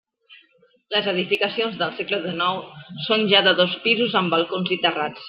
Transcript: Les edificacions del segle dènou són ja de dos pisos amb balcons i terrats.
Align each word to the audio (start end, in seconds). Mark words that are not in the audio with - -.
Les 0.93 1.09
edificacions 1.11 1.77
del 1.81 1.93
segle 1.99 2.19
dènou 2.25 2.63
són 3.09 3.27
ja 3.35 3.43
de 3.49 3.55
dos 3.61 3.77
pisos 3.85 4.17
amb 4.23 4.35
balcons 4.37 4.73
i 4.79 4.81
terrats. 4.89 5.19